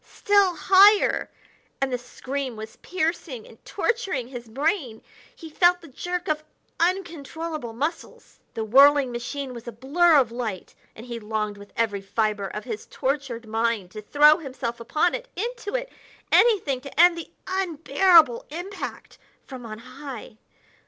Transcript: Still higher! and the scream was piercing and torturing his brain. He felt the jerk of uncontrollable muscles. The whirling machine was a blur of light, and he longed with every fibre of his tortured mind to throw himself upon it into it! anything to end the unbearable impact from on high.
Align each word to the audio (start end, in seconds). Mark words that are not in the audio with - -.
Still 0.15 0.55
higher! 0.55 1.29
and 1.79 1.93
the 1.93 1.97
scream 1.99 2.55
was 2.55 2.77
piercing 2.77 3.45
and 3.45 3.63
torturing 3.63 4.27
his 4.29 4.49
brain. 4.49 5.03
He 5.35 5.47
felt 5.51 5.79
the 5.81 5.87
jerk 5.89 6.27
of 6.27 6.43
uncontrollable 6.79 7.71
muscles. 7.73 8.39
The 8.55 8.63
whirling 8.63 9.11
machine 9.11 9.53
was 9.53 9.67
a 9.67 9.71
blur 9.71 10.15
of 10.15 10.31
light, 10.31 10.73
and 10.95 11.05
he 11.05 11.19
longed 11.19 11.59
with 11.59 11.71
every 11.77 12.01
fibre 12.01 12.47
of 12.47 12.63
his 12.63 12.87
tortured 12.87 13.47
mind 13.47 13.91
to 13.91 14.01
throw 14.01 14.37
himself 14.37 14.79
upon 14.79 15.13
it 15.13 15.27
into 15.35 15.75
it! 15.75 15.91
anything 16.31 16.81
to 16.81 16.99
end 16.99 17.15
the 17.15 17.29
unbearable 17.45 18.47
impact 18.49 19.19
from 19.45 19.67
on 19.67 19.77
high. 19.77 20.39